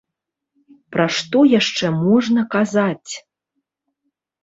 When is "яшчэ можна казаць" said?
1.59-3.11